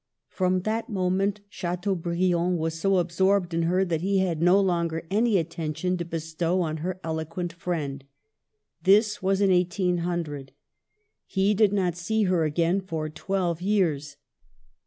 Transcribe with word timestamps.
From 0.29 0.61
that 0.61 0.89
moment 0.89 1.41
Chlteaubriarid 1.51 2.57
was 2.57 2.73
so 2.73 2.97
absorbed 2.97 3.53
in 3.53 3.61
her 3.61 3.85
that 3.85 4.01
he 4.01 4.17
had 4.17 4.41
no 4.41 4.59
longer 4.59 5.05
any 5.11 5.37
attention 5.37 5.95
to 5.97 6.03
bestow 6.05 6.61
on 6.61 6.77
her 6.77 6.99
eloquent 7.03 7.53
friend. 7.53 8.03
This 8.81 9.21
was 9.21 9.41
in 9.41 9.51
1800. 9.51 10.53
He 11.27 11.53
did 11.53 11.71
not 11.71 11.95
see 11.95 12.23
her 12.23 12.45
again 12.45 12.81
for 12.81 13.09
twelve 13.09 13.61
years. 13.61 14.15